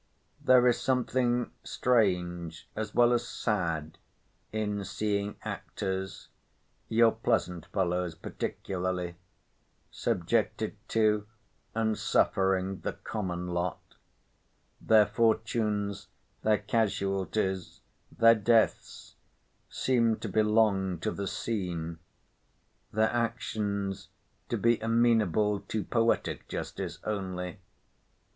There 0.43 0.67
is 0.67 0.81
something 0.81 1.51
strange 1.63 2.67
as 2.75 2.95
well 2.95 3.13
as 3.13 3.27
sad 3.27 3.99
in 4.51 4.83
seeing 4.83 5.35
actors—your 5.43 7.11
pleasant 7.11 7.67
fellows 7.67 8.15
particularly—subjected 8.15 10.75
to 10.87 11.27
and 11.75 11.95
suffering 11.95 12.79
the 12.79 12.93
common 12.93 13.49
lot—their 13.49 15.05
fortunes, 15.05 16.07
their 16.41 16.57
casualties, 16.57 17.81
their 18.11 18.33
deaths, 18.33 19.17
seem 19.69 20.15
to 20.17 20.27
belong 20.27 20.97
to 20.97 21.11
the 21.11 21.27
scene, 21.27 21.99
their 22.91 23.13
actions 23.13 24.09
to 24.49 24.57
be 24.57 24.79
amenable 24.79 25.59
to 25.59 25.83
poetic 25.83 26.47
justice 26.47 26.97
only. 27.03 27.59